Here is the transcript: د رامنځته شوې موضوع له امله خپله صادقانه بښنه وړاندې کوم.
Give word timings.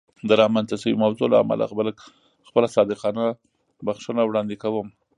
د 0.29 0.31
رامنځته 0.41 0.75
شوې 0.81 0.95
موضوع 1.03 1.27
له 1.31 1.37
امله 1.43 1.63
خپله 2.49 2.67
صادقانه 2.75 3.25
بښنه 3.85 4.21
وړاندې 4.25 4.55
کوم. 4.63 4.87